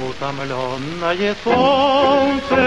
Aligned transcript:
утомленное 0.00 1.36
солнце. 1.44 2.60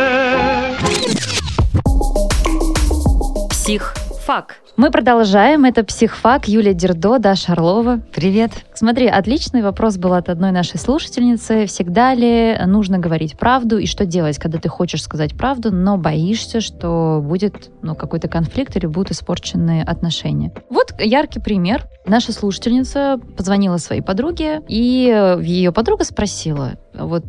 Псих. 3.49 4.02
Фак. 4.25 4.55
Мы 4.77 4.89
продолжаем. 4.89 5.65
Это 5.65 5.83
психфак 5.83 6.47
Юлия 6.47 6.73
Дердо, 6.73 7.19
Даша 7.19 7.51
Орлова. 7.51 7.99
Привет. 8.13 8.51
Смотри, 8.73 9.07
отличный 9.07 9.61
вопрос 9.61 9.97
был 9.97 10.13
от 10.13 10.29
одной 10.29 10.51
нашей 10.51 10.79
слушательницы. 10.79 11.65
Всегда 11.65 12.13
ли 12.13 12.57
нужно 12.65 12.99
говорить 12.99 13.37
правду 13.37 13.77
и 13.77 13.85
что 13.85 14.05
делать, 14.05 14.37
когда 14.37 14.59
ты 14.59 14.69
хочешь 14.69 15.03
сказать 15.03 15.35
правду, 15.37 15.73
но 15.73 15.97
боишься, 15.97 16.61
что 16.61 17.19
будет 17.21 17.69
ну, 17.81 17.95
какой-то 17.95 18.29
конфликт 18.29 18.77
или 18.77 18.85
будут 18.85 19.11
испорчены 19.11 19.81
отношения? 19.81 20.53
Вот 20.69 20.93
яркий 20.97 21.41
пример. 21.41 21.85
Наша 22.05 22.31
слушательница 22.31 23.19
позвонила 23.35 23.75
своей 23.75 24.01
подруге, 24.01 24.61
и 24.69 25.37
ее 25.41 25.73
подруга 25.73 26.05
спросила, 26.05 26.75
вот 26.93 27.25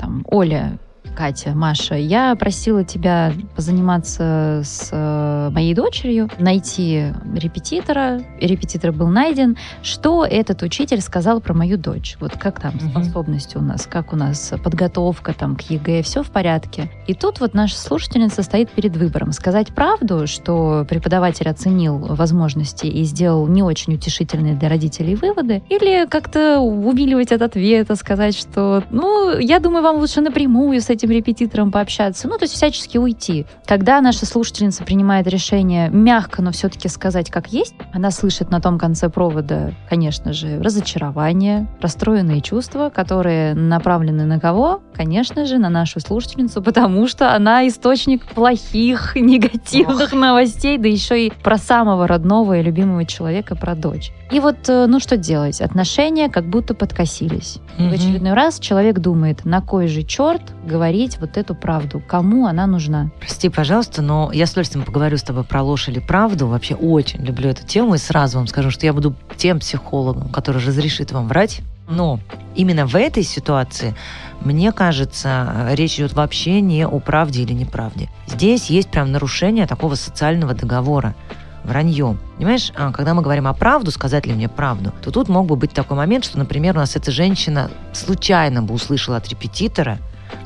там, 0.00 0.24
Оля, 0.26 0.78
Катя, 1.16 1.50
Маша, 1.50 1.94
я 1.94 2.34
просила 2.36 2.84
тебя 2.84 3.32
позаниматься 3.56 4.62
с 4.64 4.90
э, 4.92 5.50
моей 5.52 5.74
дочерью, 5.74 6.30
найти 6.38 7.12
репетитора. 7.34 8.20
Репетитор 8.40 8.92
был 8.92 9.08
найден. 9.08 9.56
Что 9.82 10.24
этот 10.24 10.62
учитель 10.62 11.00
сказал 11.00 11.40
про 11.40 11.54
мою 11.54 11.76
дочь? 11.76 12.16
Вот 12.20 12.32
как 12.36 12.60
там 12.60 12.74
угу. 12.76 12.90
способности 12.90 13.56
у 13.56 13.60
нас, 13.60 13.86
как 13.86 14.12
у 14.12 14.16
нас 14.16 14.52
подготовка 14.62 15.32
там 15.32 15.56
к 15.56 15.62
ЕГЭ, 15.62 16.02
все 16.02 16.22
в 16.22 16.30
порядке. 16.30 16.90
И 17.06 17.14
тут 17.14 17.40
вот 17.40 17.54
наша 17.54 17.76
слушательница 17.76 18.42
стоит 18.42 18.70
перед 18.70 18.96
выбором. 18.96 19.32
Сказать 19.32 19.74
правду, 19.74 20.26
что 20.26 20.86
преподаватель 20.88 21.48
оценил 21.48 21.98
возможности 21.98 22.86
и 22.86 23.04
сделал 23.04 23.46
не 23.46 23.62
очень 23.62 23.94
утешительные 23.94 24.54
для 24.54 24.68
родителей 24.68 25.14
выводы, 25.14 25.62
или 25.68 26.06
как-то 26.06 26.60
увиливать 26.60 27.32
от 27.32 27.42
ответа, 27.42 27.96
сказать, 27.96 28.36
что, 28.36 28.84
ну, 28.90 29.38
я 29.38 29.60
думаю, 29.60 29.82
вам 29.82 29.96
лучше 29.96 30.20
напрямую 30.20 30.80
с 30.80 30.90
этим 30.90 30.97
этим 30.98 31.10
репетитором 31.10 31.70
пообщаться, 31.70 32.28
ну, 32.28 32.36
то 32.36 32.44
есть 32.44 32.54
всячески 32.54 32.98
уйти. 32.98 33.46
Когда 33.66 34.00
наша 34.00 34.26
слушательница 34.26 34.84
принимает 34.84 35.26
решение 35.28 35.88
мягко, 35.90 36.42
но 36.42 36.50
все-таки 36.50 36.88
сказать 36.88 37.30
как 37.30 37.52
есть, 37.52 37.74
она 37.92 38.10
слышит 38.10 38.50
на 38.50 38.60
том 38.60 38.78
конце 38.78 39.08
провода, 39.08 39.72
конечно 39.88 40.32
же, 40.32 40.60
разочарование, 40.60 41.68
расстроенные 41.80 42.40
чувства, 42.40 42.90
которые 42.90 43.54
направлены 43.54 44.24
на 44.24 44.40
кого? 44.40 44.82
Конечно 44.94 45.46
же, 45.46 45.58
на 45.58 45.70
нашу 45.70 46.00
слушательницу, 46.00 46.62
потому 46.62 47.06
что 47.06 47.32
она 47.32 47.66
источник 47.68 48.26
плохих, 48.26 49.14
негативных 49.16 50.12
Ох. 50.12 50.18
новостей, 50.18 50.78
да 50.78 50.88
еще 50.88 51.26
и 51.26 51.32
про 51.42 51.58
самого 51.58 52.08
родного 52.08 52.58
и 52.58 52.62
любимого 52.62 53.04
человека, 53.04 53.54
про 53.54 53.76
дочь. 53.76 54.12
И 54.30 54.40
вот, 54.40 54.68
э, 54.68 54.86
ну 54.86 55.00
что 55.00 55.16
делать? 55.16 55.60
Отношения 55.60 56.28
как 56.28 56.44
будто 56.44 56.74
подкосились. 56.74 57.58
Mm-hmm. 57.78 57.88
В 57.88 57.92
очередной 57.92 58.32
раз 58.34 58.58
человек 58.58 58.98
думает, 58.98 59.44
на 59.44 59.62
кой 59.62 59.86
же 59.86 60.02
черт 60.02 60.42
говорить 60.78 61.18
вот 61.18 61.36
эту 61.36 61.56
правду? 61.56 62.00
Кому 62.06 62.46
она 62.46 62.68
нужна? 62.68 63.10
Прости, 63.18 63.48
пожалуйста, 63.48 64.00
но 64.00 64.30
я 64.32 64.46
с 64.46 64.52
удовольствием 64.52 64.84
поговорю 64.84 65.16
с 65.16 65.22
тобой 65.22 65.42
про 65.42 65.60
ложь 65.60 65.88
или 65.88 65.98
правду. 65.98 66.46
Вообще 66.46 66.76
очень 66.76 67.24
люблю 67.24 67.50
эту 67.50 67.66
тему 67.66 67.96
и 67.96 67.98
сразу 67.98 68.38
вам 68.38 68.46
скажу, 68.46 68.70
что 68.70 68.86
я 68.86 68.92
буду 68.92 69.16
тем 69.36 69.58
психологом, 69.58 70.28
который 70.28 70.64
разрешит 70.64 71.10
вам 71.10 71.26
врать. 71.26 71.62
Но 71.88 72.20
именно 72.54 72.86
в 72.86 72.94
этой 72.94 73.24
ситуации, 73.24 73.96
мне 74.40 74.70
кажется, 74.70 75.66
речь 75.72 75.96
идет 75.96 76.12
вообще 76.12 76.60
не 76.60 76.86
о 76.86 77.00
правде 77.00 77.42
или 77.42 77.54
неправде. 77.54 78.08
Здесь 78.28 78.70
есть 78.70 78.88
прям 78.88 79.10
нарушение 79.10 79.66
такого 79.66 79.96
социального 79.96 80.54
договора 80.54 81.16
вранье. 81.64 82.16
Понимаешь, 82.36 82.72
а, 82.76 82.92
когда 82.92 83.14
мы 83.14 83.22
говорим 83.22 83.48
о 83.48 83.52
правду, 83.52 83.90
сказать 83.90 84.26
ли 84.26 84.32
мне 84.32 84.48
правду, 84.48 84.92
то 85.02 85.10
тут 85.10 85.28
мог 85.28 85.46
бы 85.46 85.56
быть 85.56 85.72
такой 85.72 85.96
момент, 85.96 86.24
что, 86.24 86.38
например, 86.38 86.76
у 86.76 86.78
нас 86.78 86.94
эта 86.94 87.10
женщина 87.10 87.68
случайно 87.92 88.62
бы 88.62 88.74
услышала 88.74 89.16
от 89.16 89.28
репетитора, 89.28 89.98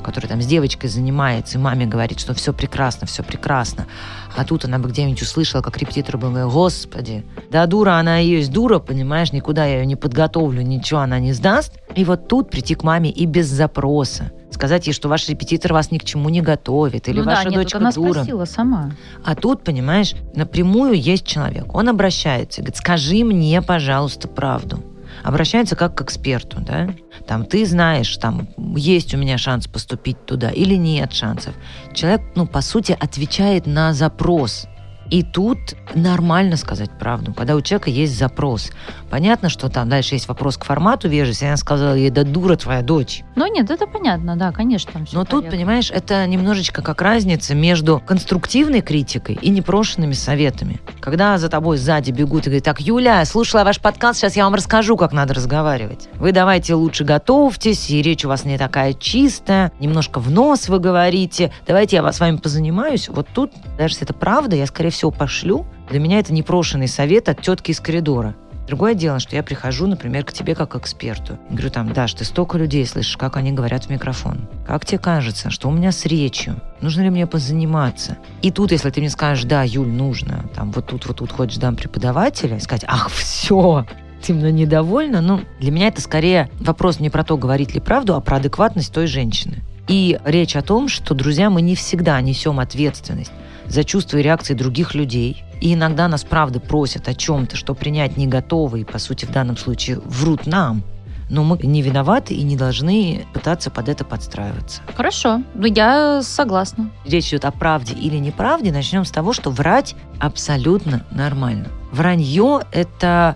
который 0.03 0.27
там 0.27 0.41
с 0.41 0.45
девочкой 0.45 0.89
занимается, 0.89 1.57
и 1.57 1.61
маме 1.61 1.85
говорит, 1.85 2.19
что 2.19 2.33
все 2.33 2.53
прекрасно, 2.53 3.07
все 3.07 3.23
прекрасно. 3.23 3.87
А 4.35 4.45
тут 4.45 4.65
она 4.65 4.79
бы 4.79 4.89
где-нибудь 4.89 5.21
услышала, 5.21 5.61
как 5.61 5.77
репетитор 5.77 6.17
бы 6.17 6.29
говорил, 6.29 6.49
господи, 6.49 7.25
да 7.51 7.65
дура 7.65 7.93
она 7.93 8.21
и 8.21 8.27
есть 8.27 8.51
дура, 8.51 8.79
понимаешь, 8.79 9.31
никуда 9.31 9.65
я 9.65 9.79
ее 9.79 9.85
не 9.85 9.95
подготовлю, 9.95 10.61
ничего 10.61 11.01
она 11.01 11.19
не 11.19 11.33
сдаст. 11.33 11.73
И 11.95 12.03
вот 12.03 12.27
тут 12.27 12.49
прийти 12.49 12.75
к 12.75 12.83
маме 12.83 13.09
и 13.09 13.25
без 13.25 13.47
запроса 13.47 14.31
сказать 14.53 14.85
ей, 14.87 14.93
что 14.93 15.09
ваш 15.09 15.27
репетитор 15.27 15.73
вас 15.73 15.89
ни 15.89 15.97
к 15.97 16.05
чему 16.05 16.29
не 16.29 16.41
готовит, 16.41 17.09
или 17.09 17.19
ну 17.19 17.25
ваша 17.25 17.45
да, 17.45 17.49
нет, 17.49 17.63
дочка 17.63 17.79
она 17.79 17.91
дура. 17.91 18.13
спросила 18.13 18.45
сама. 18.45 18.91
А 19.25 19.35
тут, 19.35 19.63
понимаешь, 19.63 20.13
напрямую 20.35 20.93
есть 20.93 21.25
человек. 21.25 21.73
Он 21.73 21.89
обращается, 21.89 22.61
говорит, 22.61 22.77
скажи 22.77 23.23
мне, 23.23 23.61
пожалуйста, 23.63 24.27
правду 24.27 24.83
обращается 25.23 25.75
как 25.75 25.95
к 25.95 26.01
эксперту, 26.01 26.57
да, 26.59 26.89
там 27.27 27.45
ты 27.45 27.65
знаешь, 27.65 28.15
там 28.17 28.49
есть 28.75 29.13
у 29.13 29.17
меня 29.17 29.37
шанс 29.37 29.67
поступить 29.67 30.25
туда 30.25 30.49
или 30.49 30.75
нет 30.75 31.13
шансов. 31.13 31.55
Человек, 31.93 32.21
ну, 32.35 32.45
по 32.45 32.61
сути, 32.61 32.95
отвечает 32.99 33.65
на 33.65 33.93
запрос. 33.93 34.67
И 35.13 35.21
тут 35.21 35.75
нормально 35.93 36.57
сказать 36.57 36.89
правду, 36.97 37.35
когда 37.35 37.55
у 37.55 37.61
человека 37.61 37.91
есть 37.91 38.17
запрос. 38.17 38.71
Понятно, 39.11 39.47
что 39.47 39.69
там 39.69 39.87
дальше 39.87 40.15
есть 40.15 40.27
вопрос 40.27 40.57
к 40.57 40.65
формату 40.65 41.07
вежливости. 41.07 41.43
Она 41.43 41.57
сказала 41.57 41.93
ей, 41.93 42.09
да 42.09 42.23
дура 42.23 42.55
твоя 42.55 42.81
дочь. 42.81 43.21
Ну 43.35 43.45
нет, 43.45 43.69
это 43.69 43.85
понятно, 43.85 44.35
да, 44.35 44.51
конечно. 44.51 45.05
Но 45.11 45.23
тут, 45.23 45.51
понимаешь, 45.51 45.91
это 45.91 46.25
немножечко 46.25 46.81
как 46.81 47.03
разница 47.03 47.53
между 47.53 48.01
конструктивной 48.03 48.81
критикой 48.81 49.37
и 49.39 49.51
непрошенными 49.51 50.13
советами. 50.13 50.81
Когда 50.99 51.37
за 51.37 51.47
тобой 51.47 51.77
сзади 51.77 52.09
бегут 52.09 52.47
и 52.47 52.49
говорят, 52.49 52.63
так, 52.63 52.81
Юля, 52.81 53.23
слушала 53.25 53.63
ваш 53.63 53.79
подкаст, 53.79 54.19
сейчас 54.19 54.35
я 54.35 54.45
вам 54.45 54.55
расскажу, 54.55 54.97
как 54.97 55.13
надо 55.13 55.35
разговаривать. 55.35 56.09
Вы 56.15 56.31
давайте 56.31 56.73
лучше 56.73 57.03
готовьтесь, 57.03 57.87
и 57.91 58.01
речь 58.01 58.25
у 58.25 58.29
вас 58.29 58.45
не 58.45 58.57
такая 58.57 58.93
чистая, 58.93 59.71
немножко 59.79 60.19
в 60.19 60.31
нос 60.31 60.69
вы 60.69 60.79
говорите, 60.79 61.51
давайте 61.67 61.97
я 61.97 62.11
с 62.11 62.19
вами 62.19 62.37
позанимаюсь. 62.37 63.09
Вот 63.09 63.27
тут, 63.31 63.51
даже 63.77 63.93
если 63.93 64.05
это 64.05 64.15
правда, 64.15 64.55
я, 64.55 64.65
скорее 64.65 64.89
всего, 64.89 65.02
пошлю. 65.11 65.65
Для 65.89 65.99
меня 65.99 66.19
это 66.19 66.33
непрошенный 66.33 66.87
совет 66.87 67.29
от 67.29 67.41
тетки 67.41 67.71
из 67.71 67.79
коридора. 67.79 68.35
Другое 68.67 68.93
дело, 68.93 69.19
что 69.19 69.35
я 69.35 69.43
прихожу, 69.43 69.87
например, 69.87 70.23
к 70.23 70.31
тебе 70.31 70.55
как 70.55 70.71
к 70.71 70.75
эксперту. 70.77 71.37
И 71.49 71.53
говорю 71.53 71.69
там, 71.69 71.91
Даш, 71.91 72.13
ты 72.13 72.23
столько 72.23 72.57
людей 72.57 72.85
слышишь, 72.85 73.17
как 73.17 73.35
они 73.35 73.51
говорят 73.51 73.85
в 73.85 73.89
микрофон. 73.89 74.47
Как 74.65 74.85
тебе 74.85 74.99
кажется, 74.99 75.49
что 75.49 75.67
у 75.67 75.71
меня 75.71 75.91
с 75.91 76.05
речью? 76.05 76.61
Нужно 76.79 77.01
ли 77.01 77.09
мне 77.09 77.27
позаниматься? 77.27 78.17
И 78.41 78.51
тут, 78.51 78.71
если 78.71 78.89
ты 78.89 79.01
мне 79.01 79.09
скажешь, 79.09 79.43
да, 79.43 79.63
Юль, 79.63 79.89
нужно, 79.89 80.45
там, 80.55 80.71
вот 80.71 80.87
тут, 80.87 81.05
вот 81.05 81.17
тут 81.17 81.31
хочешь 81.31 81.57
дам 81.57 81.75
преподавателя, 81.75 82.59
сказать, 82.59 82.85
ах, 82.87 83.09
все, 83.09 83.85
ты 84.25 84.33
мной 84.33 84.53
недовольна, 84.53 85.19
ну, 85.19 85.41
для 85.59 85.71
меня 85.71 85.89
это 85.89 86.01
скорее 86.01 86.49
вопрос 86.61 87.01
не 87.01 87.09
про 87.09 87.25
то, 87.25 87.37
говорить 87.37 87.73
ли 87.73 87.81
правду, 87.81 88.15
а 88.15 88.21
про 88.21 88.37
адекватность 88.37 88.93
той 88.93 89.07
женщины. 89.07 89.61
И 89.87 90.19
речь 90.23 90.55
о 90.55 90.61
том, 90.61 90.87
что, 90.87 91.13
друзья, 91.13 91.49
мы 91.49 91.61
не 91.61 91.75
всегда 91.75 92.19
несем 92.21 92.59
ответственность 92.59 93.31
за 93.67 93.83
чувства 93.83 94.17
и 94.17 94.21
реакции 94.21 94.53
других 94.53 94.93
людей. 94.93 95.43
И 95.61 95.73
иногда 95.73 96.07
нас, 96.07 96.23
правда, 96.23 96.59
просят 96.59 97.07
о 97.07 97.13
чем-то, 97.13 97.55
что 97.55 97.73
принять 97.73 98.17
не 98.17 98.27
готовы, 98.27 98.81
и, 98.81 98.83
по 98.83 98.99
сути, 98.99 99.25
в 99.25 99.31
данном 99.31 99.57
случае 99.57 99.99
врут 100.05 100.45
нам. 100.45 100.83
Но 101.29 101.43
мы 101.43 101.57
не 101.63 101.81
виноваты 101.81 102.33
и 102.33 102.43
не 102.43 102.57
должны 102.57 103.25
пытаться 103.33 103.71
под 103.71 103.89
это 103.89 104.03
подстраиваться. 104.03 104.81
Хорошо, 104.95 105.41
ну 105.55 105.65
я 105.65 106.21
согласна. 106.21 106.91
Речь 107.05 107.29
идет 107.29 107.45
о 107.45 107.51
правде 107.51 107.93
или 107.93 108.17
неправде. 108.17 108.71
Начнем 108.71 109.05
с 109.05 109.11
того, 109.11 109.33
что 109.33 109.49
врать 109.49 109.95
абсолютно 110.19 111.05
нормально. 111.11 111.69
Вранье– 111.91 112.61
это 112.71 113.35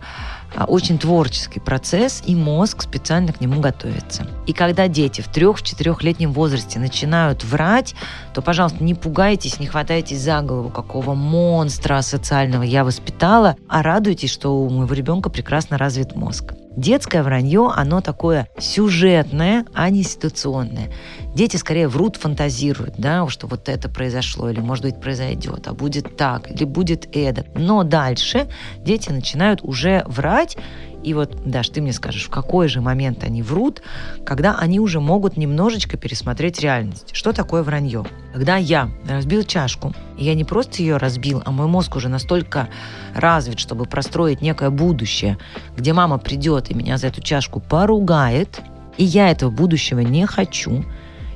очень 0.68 0.98
творческий 0.98 1.60
процесс, 1.60 2.24
и 2.26 2.36
мозг 2.36 2.84
специально 2.84 3.34
к 3.34 3.42
нему 3.42 3.60
готовится. 3.60 4.28
И 4.46 4.54
когда 4.54 4.88
дети 4.88 5.22
в 5.22 5.28
трех-четырехлетнем 5.28 6.32
возрасте 6.32 6.80
начинают 6.80 7.44
врать, 7.44 7.96
то, 8.34 8.42
пожалуйста, 8.42 8.84
не 8.84 8.94
пугайтесь, 8.94 9.60
не 9.60 9.68
хватайтесь 9.68 10.22
за 10.22 10.42
голову, 10.42 10.70
какого 10.70 11.14
монстра 11.14 12.02
социального 12.02 12.64
я 12.64 12.84
воспитала, 12.84 13.56
а 13.68 13.84
радуйтесь, 13.84 14.32
что 14.32 14.58
у 14.58 14.70
моего 14.70 14.94
ребенка 14.94 15.30
прекрасно 15.30 15.78
развит 15.78 16.16
мозг. 16.16 16.54
Детское 16.78 17.24
вранье, 17.24 17.72
оно 17.76 18.02
такое 18.02 18.50
сюжетное, 18.60 19.66
а 19.74 19.90
не 19.90 20.04
ситуационное. 20.04 20.92
Дети 21.34 21.58
скорее 21.58 21.88
врут, 21.88 22.18
фантазируют, 22.18 22.94
да, 23.00 23.28
что 23.30 23.48
вот 23.48 23.68
это 23.68 23.90
произошло, 23.90 24.48
или, 24.48 24.60
может 24.60 24.86
быть, 24.86 25.02
произойдет, 25.02 25.68
а 25.68 25.74
будет 25.74 26.18
так, 26.18 26.52
или 26.52 26.66
будет 26.66 27.08
это. 27.16 27.46
Но 27.56 27.82
дальше 27.82 28.48
дети 28.86 29.10
начинают 29.10 29.62
уже 29.64 30.04
врать 30.06 30.56
и 31.04 31.14
вот, 31.14 31.38
Даш, 31.46 31.70
ты 31.70 31.82
мне 31.82 31.94
скажешь, 31.94 32.26
в 32.26 32.30
какой 32.30 32.68
же 32.68 32.82
момент 32.82 33.24
они 33.24 33.42
врут, 33.42 33.82
когда 34.26 34.58
они 34.58 34.80
уже 34.80 35.00
могут 35.00 35.38
немножечко 35.38 35.98
пересмотреть 35.98 36.60
реальность. 36.60 37.10
Что 37.14 37.34
такое 37.34 37.64
вранье? 37.64 38.06
Когда 38.34 38.58
я 38.58 38.90
разбил 39.08 39.44
чашку, 39.44 39.94
и 40.18 40.26
я 40.26 40.34
не 40.34 40.44
просто 40.44 40.82
ее 40.82 40.98
разбил, 40.98 41.42
а 41.46 41.52
мой 41.52 41.68
мозг 41.68 41.96
уже 41.96 42.10
настолько 42.10 42.70
развит, 43.14 43.60
чтобы 43.60 43.86
простроить 43.86 44.42
некое 44.42 44.70
будущее, 44.70 45.38
где 45.76 45.94
мама 45.94 46.18
придет 46.18 46.72
и 46.72 46.74
меня 46.74 46.98
за 46.98 47.08
эту 47.08 47.22
чашку 47.22 47.60
поругает, 47.60 48.62
и 48.98 49.04
я 49.04 49.30
этого 49.30 49.52
будущего 49.52 50.00
не 50.00 50.26
хочу, 50.26 50.84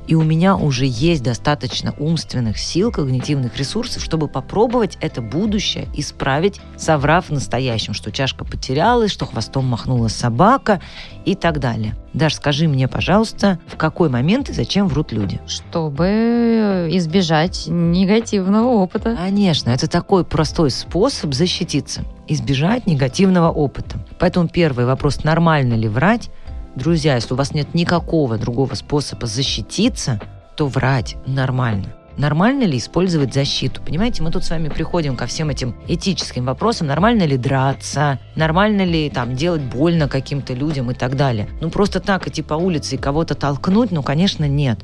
и 0.06 0.14
у 0.14 0.22
меня 0.22 0.56
уже 0.56 0.86
есть 0.86 1.22
достаточно 1.22 1.94
умственных 1.98 2.58
сил, 2.58 2.90
когнитивных 2.90 3.56
ресурсов, 3.56 4.02
чтобы 4.02 4.28
попробовать 4.28 4.98
это 5.00 5.22
будущее 5.22 5.88
исправить, 5.94 6.60
соврав 6.76 7.26
в 7.26 7.32
настоящем, 7.32 7.94
что 7.94 8.10
чашка 8.10 8.44
потерялась, 8.44 9.10
что 9.10 9.26
хвостом 9.26 9.66
махнула 9.66 10.08
собака 10.08 10.80
и 11.24 11.34
так 11.34 11.60
далее. 11.60 11.96
Даш, 12.12 12.34
скажи 12.34 12.68
мне, 12.68 12.88
пожалуйста, 12.88 13.58
в 13.66 13.76
какой 13.76 14.10
момент 14.10 14.50
и 14.50 14.52
зачем 14.52 14.86
врут 14.86 15.12
люди? 15.12 15.40
Чтобы 15.46 16.88
избежать 16.92 17.64
негативного 17.68 18.68
опыта. 18.68 19.16
Конечно, 19.16 19.70
это 19.70 19.88
такой 19.88 20.24
простой 20.24 20.70
способ 20.70 21.32
защититься, 21.32 22.02
избежать 22.28 22.86
негативного 22.86 23.50
опыта. 23.50 23.98
Поэтому 24.18 24.48
первый 24.48 24.84
вопрос, 24.84 25.24
нормально 25.24 25.74
ли 25.74 25.88
врать, 25.88 26.30
Друзья, 26.74 27.16
если 27.16 27.34
у 27.34 27.36
вас 27.36 27.52
нет 27.52 27.74
никакого 27.74 28.38
другого 28.38 28.74
способа 28.74 29.26
защититься, 29.26 30.20
то 30.56 30.66
врать 30.66 31.16
нормально. 31.26 31.94
Нормально 32.16 32.64
ли 32.64 32.78
использовать 32.78 33.34
защиту? 33.34 33.82
Понимаете, 33.82 34.22
мы 34.22 34.30
тут 34.30 34.44
с 34.44 34.50
вами 34.50 34.68
приходим 34.68 35.16
ко 35.16 35.26
всем 35.26 35.50
этим 35.50 35.74
этическим 35.86 36.46
вопросам. 36.46 36.86
Нормально 36.86 37.24
ли 37.24 37.36
драться? 37.36 38.18
Нормально 38.36 38.82
ли 38.82 39.10
там 39.10 39.34
делать 39.34 39.62
больно 39.62 40.08
каким-то 40.08 40.54
людям 40.54 40.90
и 40.90 40.94
так 40.94 41.16
далее? 41.16 41.48
Ну, 41.60 41.70
просто 41.70 42.00
так 42.00 42.26
идти 42.26 42.42
по 42.42 42.54
улице 42.54 42.94
и 42.94 42.98
кого-то 42.98 43.34
толкнуть, 43.34 43.90
ну, 43.90 44.02
конечно, 44.02 44.46
нет. 44.46 44.78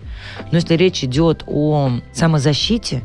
Но 0.51 0.57
если 0.57 0.75
речь 0.75 1.05
идет 1.05 1.43
о 1.47 1.91
самозащите, 2.13 3.03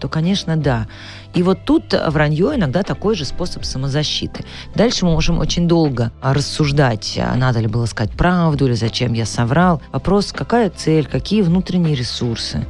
то, 0.00 0.08
конечно, 0.08 0.56
да. 0.56 0.88
И 1.36 1.42
вот 1.42 1.58
тут 1.66 1.92
вранье 1.92 2.54
иногда 2.54 2.82
такой 2.82 3.14
же 3.14 3.26
способ 3.26 3.66
самозащиты. 3.66 4.46
Дальше 4.74 5.04
мы 5.04 5.12
можем 5.12 5.38
очень 5.38 5.68
долго 5.68 6.10
рассуждать, 6.22 7.18
а 7.22 7.36
надо 7.36 7.60
ли 7.60 7.66
было 7.66 7.84
сказать 7.84 8.12
правду 8.12 8.66
или 8.66 8.72
зачем 8.72 9.12
я 9.12 9.26
соврал. 9.26 9.82
Вопрос, 9.92 10.32
какая 10.32 10.70
цель, 10.70 11.06
какие 11.06 11.42
внутренние 11.42 11.94
ресурсы. 11.94 12.66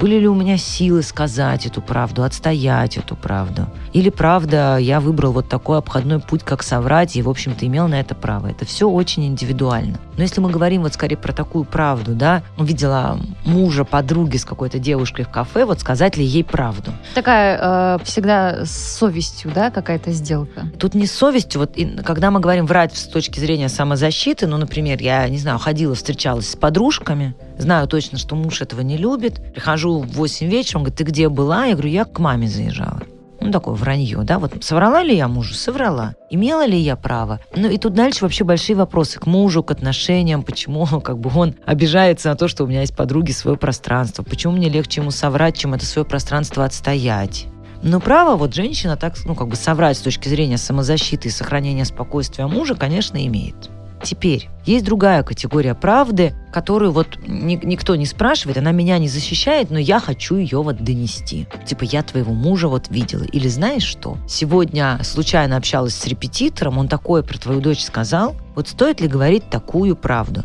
Были 0.00 0.18
ли 0.18 0.26
у 0.26 0.34
меня 0.34 0.56
силы 0.56 1.02
сказать 1.02 1.66
эту 1.66 1.82
правду, 1.82 2.22
отстоять 2.22 2.96
эту 2.96 3.16
правду? 3.16 3.66
Или 3.92 4.08
правда, 4.08 4.78
я 4.78 4.98
выбрал 4.98 5.32
вот 5.32 5.50
такой 5.50 5.76
обходной 5.76 6.20
путь, 6.20 6.42
как 6.42 6.62
соврать, 6.62 7.16
и, 7.16 7.22
в 7.22 7.28
общем-то, 7.28 7.66
имел 7.66 7.86
на 7.86 8.00
это 8.00 8.14
право. 8.14 8.46
Это 8.46 8.64
все 8.64 8.88
очень 8.88 9.26
индивидуально. 9.26 9.98
Но 10.16 10.22
если 10.22 10.40
мы 10.40 10.48
говорим 10.48 10.84
вот 10.84 10.94
скорее 10.94 11.18
про 11.18 11.34
такую 11.34 11.64
правду, 11.64 12.14
да, 12.14 12.42
увидела 12.56 13.20
мужа 13.44 13.84
подруги 13.84 14.38
с 14.38 14.46
какой-то 14.46 14.78
девушкой 14.78 15.26
в 15.26 15.28
кафе, 15.28 15.66
вот 15.66 15.80
сказать 15.80 16.16
ли 16.16 16.24
ей 16.24 16.44
правду? 16.44 16.92
Такая 17.14 17.58
э, 17.60 18.04
всегда 18.04 18.64
с 18.64 18.96
совестью, 18.96 19.52
да, 19.54 19.70
какая-то 19.70 20.12
сделка? 20.12 20.66
Тут 20.78 20.94
не 20.94 21.04
с 21.04 21.12
совестью, 21.12 21.60
вот 21.60 21.76
и, 21.76 21.84
когда 21.98 22.30
мы 22.30 22.40
говорим 22.40 22.64
врать 22.64 22.96
с 22.96 23.04
точки 23.04 23.38
зрения 23.38 23.68
самозащиты, 23.68 24.46
ну, 24.46 24.56
например, 24.56 25.02
я, 25.02 25.28
не 25.28 25.36
знаю, 25.36 25.58
ходила, 25.58 25.94
встречалась 25.94 26.50
с 26.50 26.56
подружками, 26.56 27.34
знаю 27.60 27.86
точно, 27.88 28.18
что 28.18 28.34
муж 28.36 28.60
этого 28.60 28.80
не 28.80 28.96
любит, 28.96 29.40
прихожу 29.52 30.00
в 30.00 30.12
8 30.12 30.48
вечера, 30.48 30.78
он 30.78 30.84
говорит, 30.84 30.98
ты 30.98 31.04
где 31.04 31.28
была? 31.28 31.66
Я 31.66 31.74
говорю, 31.74 31.90
я 31.90 32.04
к 32.04 32.18
маме 32.18 32.48
заезжала. 32.48 33.02
Ну, 33.40 33.50
такое 33.52 33.74
вранье, 33.74 34.18
да, 34.22 34.38
вот 34.38 34.52
соврала 34.62 35.02
ли 35.02 35.16
я 35.16 35.26
мужу? 35.26 35.54
Соврала. 35.54 36.14
Имела 36.28 36.66
ли 36.66 36.78
я 36.78 36.94
право? 36.94 37.40
Ну, 37.56 37.70
и 37.70 37.78
тут 37.78 37.94
дальше 37.94 38.22
вообще 38.22 38.44
большие 38.44 38.76
вопросы 38.76 39.18
к 39.18 39.26
мужу, 39.26 39.62
к 39.62 39.70
отношениям, 39.70 40.42
почему 40.42 40.86
как 41.00 41.18
бы 41.18 41.30
он 41.34 41.54
обижается 41.64 42.28
на 42.28 42.36
то, 42.36 42.48
что 42.48 42.64
у 42.64 42.66
меня 42.66 42.80
есть 42.80 42.94
подруги, 42.94 43.32
свое 43.32 43.56
пространство, 43.56 44.22
почему 44.22 44.52
мне 44.54 44.68
легче 44.68 45.00
ему 45.00 45.10
соврать, 45.10 45.56
чем 45.56 45.72
это 45.72 45.86
свое 45.86 46.04
пространство 46.04 46.64
отстоять. 46.64 47.46
Но 47.82 47.98
право 47.98 48.36
вот 48.36 48.54
женщина 48.54 48.98
так, 48.98 49.14
ну, 49.24 49.34
как 49.34 49.48
бы 49.48 49.56
соврать 49.56 49.96
с 49.96 50.02
точки 50.02 50.28
зрения 50.28 50.58
самозащиты 50.58 51.28
и 51.28 51.30
сохранения 51.30 51.86
спокойствия 51.86 52.46
мужа, 52.46 52.74
конечно, 52.74 53.24
имеет. 53.26 53.70
Теперь, 54.02 54.48
есть 54.64 54.84
другая 54.84 55.22
категория 55.22 55.74
правды, 55.74 56.34
которую 56.52 56.92
вот 56.92 57.18
ни, 57.26 57.58
никто 57.62 57.96
не 57.96 58.06
спрашивает, 58.06 58.56
она 58.56 58.72
меня 58.72 58.98
не 58.98 59.08
защищает, 59.08 59.70
но 59.70 59.78
я 59.78 60.00
хочу 60.00 60.36
ее 60.36 60.62
вот 60.62 60.82
донести. 60.82 61.46
Типа, 61.66 61.84
я 61.84 62.02
твоего 62.02 62.32
мужа 62.32 62.68
вот 62.68 62.88
видела. 62.88 63.24
Или 63.24 63.48
знаешь 63.48 63.84
что? 63.84 64.16
Сегодня 64.26 64.98
случайно 65.02 65.56
общалась 65.56 65.94
с 65.94 66.06
репетитором, 66.06 66.78
он 66.78 66.88
такое 66.88 67.22
про 67.22 67.38
твою 67.38 67.60
дочь 67.60 67.84
сказал. 67.84 68.36
Вот 68.54 68.68
стоит 68.68 69.00
ли 69.00 69.08
говорить 69.08 69.50
такую 69.50 69.96
правду? 69.96 70.44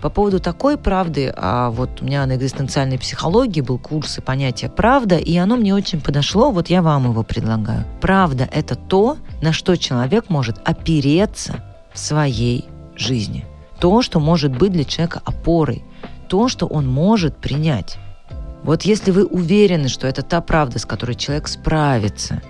По 0.00 0.08
поводу 0.08 0.40
такой 0.40 0.76
правды, 0.76 1.32
а 1.36 1.70
вот 1.70 2.02
у 2.02 2.04
меня 2.04 2.26
на 2.26 2.34
экзистенциальной 2.34 2.98
психологии 2.98 3.60
был 3.60 3.78
курс 3.78 4.18
и 4.18 4.20
понятие 4.20 4.68
«правда», 4.68 5.16
и 5.16 5.36
оно 5.36 5.54
мне 5.54 5.72
очень 5.72 6.00
подошло, 6.00 6.50
вот 6.50 6.70
я 6.70 6.82
вам 6.82 7.10
его 7.10 7.22
предлагаю. 7.22 7.84
Правда– 8.00 8.48
это 8.52 8.74
то, 8.74 9.16
на 9.40 9.52
что 9.52 9.76
человек 9.76 10.28
может 10.28 10.58
опереться 10.64 11.62
в 11.92 12.00
своей 12.00 12.64
жизни. 12.96 13.44
То, 13.80 14.02
что 14.02 14.20
может 14.20 14.56
быть 14.56 14.72
для 14.72 14.84
человека 14.84 15.20
опорой. 15.24 15.82
То, 16.28 16.48
что 16.48 16.66
он 16.66 16.86
может 16.86 17.36
принять. 17.36 17.98
Вот 18.62 18.82
если 18.82 19.10
вы 19.10 19.24
уверены, 19.24 19.88
что 19.88 20.06
это 20.06 20.22
та 20.22 20.40
правда, 20.40 20.78
с 20.78 20.86
которой 20.86 21.14
человек 21.14 21.48
справится, 21.48 22.40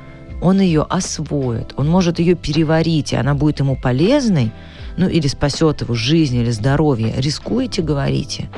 он 0.43 0.61
ее 0.61 0.83
освоит, 0.83 1.73
он 1.77 1.89
может 1.89 2.19
ее 2.19 2.35
переварить, 2.35 3.12
и 3.12 3.17
она 3.17 3.35
будет 3.35 3.61
ему 3.61 3.77
полезной, 3.77 4.53
ну 4.97 5.09
или 5.09 5.27
спасет 5.27 5.81
его 5.81 5.94
жизнь 5.94 6.37
или 6.37 6.50
здоровье, 6.50 7.15
рискуете, 7.17 7.81
говорите. 7.81 8.50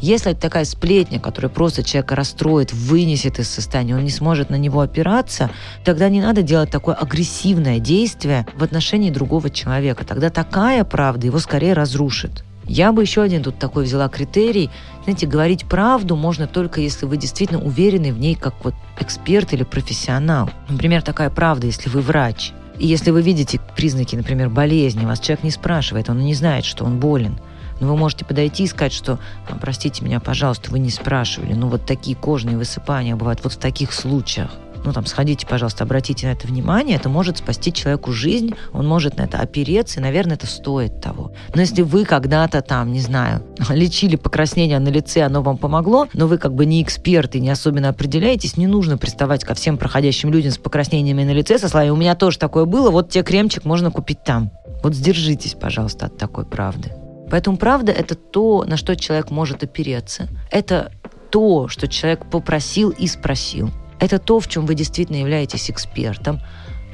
Если 0.00 0.32
это 0.32 0.40
такая 0.40 0.64
сплетня, 0.64 1.18
которая 1.18 1.50
просто 1.50 1.82
человека 1.82 2.16
расстроит, 2.16 2.72
вынесет 2.72 3.38
из 3.38 3.48
состояния, 3.48 3.96
он 3.96 4.04
не 4.04 4.10
сможет 4.10 4.50
на 4.50 4.56
него 4.56 4.80
опираться, 4.80 5.50
тогда 5.84 6.08
не 6.08 6.20
надо 6.20 6.42
делать 6.42 6.70
такое 6.70 6.94
агрессивное 6.94 7.78
действие 7.78 8.46
в 8.54 8.62
отношении 8.62 9.10
другого 9.10 9.48
человека. 9.48 10.04
Тогда 10.04 10.28
такая 10.28 10.84
правда 10.84 11.26
его 11.26 11.38
скорее 11.38 11.72
разрушит. 11.72 12.44
Я 12.68 12.92
бы 12.92 13.02
еще 13.02 13.22
один 13.22 13.42
тут 13.42 13.58
такой 13.58 13.84
взяла 13.84 14.08
критерий. 14.08 14.70
Знаете, 15.04 15.26
говорить 15.26 15.66
правду 15.66 16.16
можно 16.16 16.46
только 16.46 16.80
если 16.80 17.06
вы 17.06 17.16
действительно 17.16 17.62
уверены 17.62 18.12
в 18.12 18.18
ней 18.18 18.34
как 18.34 18.54
вот 18.64 18.74
эксперт 18.98 19.52
или 19.52 19.62
профессионал. 19.62 20.50
Например, 20.68 21.00
такая 21.00 21.30
правда, 21.30 21.66
если 21.66 21.88
вы 21.88 22.00
врач. 22.00 22.52
И 22.78 22.86
если 22.86 23.12
вы 23.12 23.22
видите 23.22 23.60
признаки, 23.76 24.16
например, 24.16 24.50
болезни, 24.50 25.06
вас 25.06 25.20
человек 25.20 25.44
не 25.44 25.50
спрашивает, 25.50 26.10
он 26.10 26.18
не 26.18 26.34
знает, 26.34 26.66
что 26.66 26.84
он 26.84 26.98
болен– 27.00 27.38
но 27.80 27.88
вы 27.88 27.96
можете 27.96 28.24
подойти 28.24 28.64
и 28.64 28.68
сказать, 28.68 28.92
что, 28.92 29.18
«А, 29.48 29.56
простите 29.56 30.04
меня, 30.04 30.20
пожалуйста, 30.20 30.70
вы 30.70 30.78
не 30.78 30.90
спрашивали, 30.90 31.54
ну 31.54 31.68
вот 31.68 31.86
такие 31.86 32.16
кожные 32.16 32.56
высыпания 32.56 33.16
бывают 33.16 33.42
вот 33.42 33.54
в 33.54 33.58
таких 33.58 33.92
случаях 33.92 34.50
ну 34.86 34.92
там 34.92 35.04
сходите, 35.04 35.46
пожалуйста, 35.46 35.84
обратите 35.84 36.26
на 36.28 36.32
это 36.32 36.46
внимание, 36.46 36.96
это 36.96 37.08
может 37.08 37.38
спасти 37.38 37.72
человеку 37.72 38.12
жизнь, 38.12 38.54
он 38.72 38.86
может 38.86 39.16
на 39.18 39.22
это 39.22 39.38
опереться, 39.38 39.98
и, 39.98 40.02
наверное, 40.02 40.36
это 40.36 40.46
стоит 40.46 41.00
того. 41.00 41.32
Но 41.54 41.60
если 41.60 41.82
вы 41.82 42.04
когда-то 42.04 42.62
там, 42.62 42.92
не 42.92 43.00
знаю, 43.00 43.42
лечили 43.68 44.16
покраснение 44.16 44.78
на 44.78 44.88
лице, 44.88 45.22
оно 45.22 45.42
вам 45.42 45.58
помогло, 45.58 46.06
но 46.14 46.26
вы 46.26 46.38
как 46.38 46.54
бы 46.54 46.64
не 46.64 46.82
эксперт 46.82 47.34
и 47.34 47.40
не 47.40 47.50
особенно 47.50 47.88
определяетесь, 47.88 48.56
не 48.56 48.68
нужно 48.68 48.96
приставать 48.96 49.44
ко 49.44 49.54
всем 49.54 49.76
проходящим 49.76 50.30
людям 50.30 50.52
с 50.52 50.58
покраснениями 50.58 51.24
на 51.24 51.32
лице 51.32 51.58
со 51.58 51.68
словами 51.68 51.90
«у 51.90 51.96
меня 51.96 52.14
тоже 52.14 52.38
такое 52.38 52.64
было, 52.64 52.90
вот 52.90 53.10
тебе 53.10 53.24
кремчик 53.24 53.64
можно 53.64 53.90
купить 53.90 54.22
там». 54.24 54.50
Вот 54.82 54.94
сдержитесь, 54.94 55.54
пожалуйста, 55.54 56.06
от 56.06 56.16
такой 56.16 56.44
правды. 56.44 56.92
Поэтому 57.30 57.56
правда 57.56 57.92
это 57.92 58.14
то, 58.14 58.64
на 58.66 58.76
что 58.76 58.96
человек 58.96 59.30
может 59.30 59.62
опереться. 59.62 60.28
Это 60.50 60.92
то, 61.30 61.68
что 61.68 61.88
человек 61.88 62.30
попросил 62.30 62.90
и 62.90 63.06
спросил. 63.06 63.70
Это 63.98 64.18
то, 64.18 64.40
в 64.40 64.48
чем 64.48 64.66
вы 64.66 64.74
действительно 64.74 65.16
являетесь 65.16 65.70
экспертом. 65.70 66.40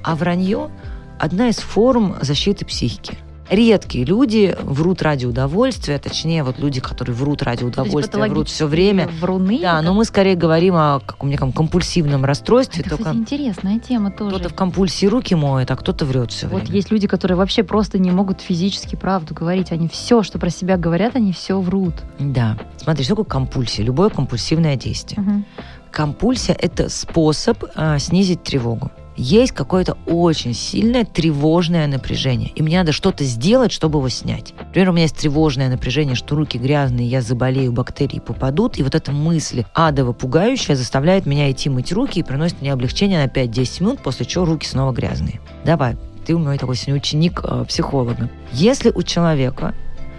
А 0.02 0.14
вранье– 0.16 0.71
одна 1.18 1.49
из 1.49 1.59
форм 1.59 2.16
защиты 2.21 2.64
психики 2.64 3.16
редкие 3.52 4.04
люди 4.04 4.56
врут 4.62 5.02
ради 5.02 5.26
удовольствия, 5.26 5.99
точнее, 5.99 6.42
вот 6.42 6.59
люди, 6.59 6.80
которые 6.80 7.14
врут 7.14 7.42
ради 7.42 7.64
удовольствия, 7.64 8.26
врут 8.26 8.49
все 8.49 8.66
время. 8.66 9.09
Вруны? 9.21 9.59
Да, 9.61 9.80
но 9.82 9.94
мы 9.94 10.04
скорее 10.04 10.35
говорим 10.35 10.75
о 10.75 11.00
каком 11.00 11.30
неком 11.30 11.52
компульсивном 11.52 12.25
расстройстве. 12.25 12.80
Это, 12.80 12.90
только 12.90 13.04
кстати, 13.04 13.18
интересная 13.18 13.78
тема 13.78 14.11
тоже. 14.11 14.37
Кто-то 14.37 14.49
в 14.49 14.54
компульсии 14.54 15.06
руки 15.06 15.35
моет, 15.35 15.71
а 15.71 15.76
кто-то 15.76 16.04
врет 16.04 16.32
все 16.32 16.47
время. 16.47 16.64
Вот 16.64 16.73
есть 16.73 16.90
люди, 16.90 17.06
которые 17.06 17.37
вообще 17.37 17.62
просто 17.62 17.99
не 17.99 18.11
могут 18.11 18.40
физически 18.40 18.97
правду 18.97 19.35
говорить. 19.35 19.71
Они 19.71 19.88
все, 19.88 20.23
что 20.23 20.38
про 20.38 20.50
себя 20.50 20.76
говорят, 20.76 21.16
они 21.16 21.32
все 21.32 21.61
врут. 21.61 21.94
Да. 22.18 22.56
Смотри, 22.78 23.04
что 23.04 23.14
такое 23.14 23.26
компульсия? 23.26 23.85
Любое 23.85 24.09
компульсивное 24.09 24.76
действие. 24.76 25.23
Угу. 25.23 25.44
Компульсия– 25.90 26.56
это 26.59 26.88
способ 26.88 27.64
а, 27.75 27.99
снизить 27.99 28.42
тревогу 28.42 28.90
есть 29.16 29.52
какое-то 29.52 29.97
очень 30.07 30.54
сильное 30.54 31.04
тревожное 31.04 31.87
напряжение, 31.87 32.50
и 32.54 32.62
мне 32.62 32.78
надо 32.78 32.92
что-то 32.92 33.25
сделать, 33.25 33.73
чтобы 33.73 33.99
его 33.99 34.09
снять. 34.09 34.54
Например, 34.59 34.90
у 34.90 34.92
меня 34.92 35.02
есть 35.02 35.16
тревожное 35.16 35.69
напряжение, 35.69 36.14
что 36.14 36.35
руки 36.35 36.59
грязные, 36.59 37.07
я 37.07 37.21
заболею, 37.23 37.73
бактерии 37.73 38.21
попадут, 38.21 38.78
и 38.78 38.83
вот 38.83 38.95
эта 38.95 39.12
мысль 39.12 39.64
адово 39.75 40.12
пугающая 40.12 40.76
заставляет 40.76 41.26
меня 41.26 41.50
идти 41.50 41.69
мыть 41.69 41.92
руки 41.92 42.21
и 42.21 42.23
приносит 42.23 42.61
мне 42.61 42.73
облегчение 42.73 43.23
на 43.23 43.28
5-10 43.28 43.83
минут, 43.83 44.02
после 44.02 44.26
чего 44.26 44.45
руки 44.45 44.66
снова 44.66 44.92
грязные. 44.92 45.40
Давай, 45.64 45.97
ты 46.26 46.35
у 46.35 46.38
меня 46.38 46.57
такой 46.57 46.76
сегодня 46.76 47.00
ученик 47.00 47.40
э, 47.42 47.64
психолога. 47.66 48.31
Если 48.52 48.90
у 48.90 49.02
человека 49.02 49.75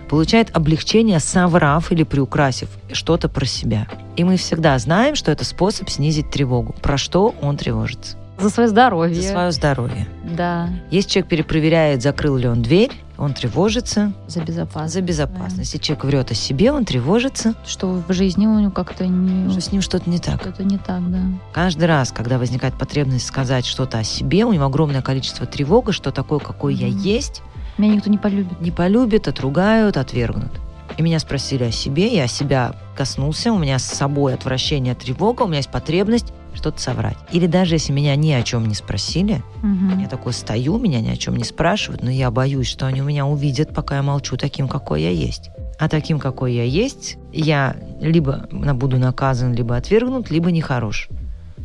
получает 0.10 0.56
облегчение, 0.56 1.20
соврав 1.20 1.92
или 1.92 2.04
приукрасив 2.04 2.70
что-то 2.92 3.30
про 3.30 3.46
себя. 3.46 3.88
И 4.16 4.24
мы 4.24 4.38
всегда 4.38 4.78
знаем, 4.78 5.16
что 5.16 5.32
это 5.32 5.44
способ 5.44 5.90
снизить 5.90 6.30
тревогу. 6.30 6.76
Про 6.84 6.98
что 6.98 7.34
он 7.42 7.58
тревожится. 7.58 8.18
За 8.44 8.50
свое 8.50 8.68
здоровье. 8.68 9.22
За 9.22 9.30
свое 9.30 9.52
здоровье. 9.54 10.06
Да. 10.26 10.70
Если 10.92 11.12
человек 11.12 11.30
перепроверяет, 11.30 12.02
закрыл 12.02 12.36
ли 12.36 12.50
он 12.50 12.62
дверь, 12.62 12.92
он 13.18 13.34
тревожится. 13.34 14.12
За 14.28 14.42
безопасность. 14.42 14.94
За 14.96 15.02
безопасность. 15.02 15.74
Если 15.74 15.78
человек 15.78 16.04
врет 16.04 16.32
о 16.32 16.34
себе, 16.34 16.74
он 16.74 16.84
тревожится. 16.84 17.54
Что 17.66 18.04
в 18.06 18.12
жизни 18.12 18.46
у 18.46 18.60
него 18.60 18.72
как-то 18.72 19.08
не... 19.08 19.50
Что 19.50 19.62
с 19.62 19.72
ним 19.72 19.82
что-то 19.82 20.10
не 20.10 20.20
так. 20.20 20.42
Что-то 20.42 20.66
не 20.66 20.78
так, 20.78 21.10
да. 21.10 21.22
Каждый 21.54 21.86
раз, 21.86 22.12
когда 22.12 22.38
возникает 22.38 22.78
потребность 22.78 23.26
сказать 23.26 23.66
что-то 23.66 24.00
о 24.00 24.04
себе, 24.04 24.44
у 24.44 24.52
него 24.52 24.66
огромное 24.66 25.02
количество 25.02 25.46
тревога, 25.46 25.94
что 25.94 26.12
такое, 26.12 26.40
какой 26.40 26.74
я 26.74 26.88
есть. 26.88 27.44
Меня 27.78 27.96
никто 27.96 28.10
не 28.10 28.18
полюбит. 28.18 28.60
Не 28.60 28.72
полюбит, 28.72 29.30
отругают, 29.30 29.96
отвергнут. 29.96 30.52
И 30.98 31.02
меня 31.02 31.20
спросили 31.20 31.64
о 31.64 31.72
себе, 31.72 32.14
я 32.14 32.28
себя 32.28 32.76
коснулся, 32.96 33.54
у 33.54 33.58
меня 33.58 33.80
с 33.80 33.86
собой 33.86 34.34
отвращение, 34.34 34.96
тревога, 34.96 35.44
у 35.44 35.48
меня 35.48 35.58
есть 35.58 35.72
потребность 35.72 36.34
что-то 36.64 36.82
соврать. 36.82 37.18
Или 37.34 37.46
даже 37.46 37.76
если 37.76 37.92
меня 37.92 38.16
ни 38.16 38.32
о 38.32 38.42
чем 38.42 38.66
не 38.68 38.74
спросили, 38.74 39.44
Мгм. 39.62 40.00
я 40.00 40.08
такой 40.08 40.32
стою, 40.32 40.78
меня 40.80 41.02
ни 41.02 41.10
о 41.10 41.18
чем 41.18 41.36
не 41.36 41.44
спрашивают, 41.44 42.02
но 42.04 42.10
я 42.10 42.32
боюсь, 42.32 42.68
что 42.68 42.88
они 42.88 43.02
у 43.02 43.06
меня 43.06 43.26
увидят, 43.26 43.74
пока 43.76 43.98
я 43.98 44.02
молчу 44.02 44.38
таким, 44.38 44.70
какой 44.70 45.02
я 45.02 45.10
есть. 45.10 45.50
А 45.78 45.90
таким, 45.90 46.20
какой 46.20 46.54
я 46.54 46.64
есть, 46.64 47.18
я 47.34 47.76
либо 48.00 48.48
буду 48.52 48.98
наказан, 48.98 49.54
либо 49.54 49.76
отвергнут, 49.76 50.32
либо 50.32 50.52
нехорош. 50.52 51.10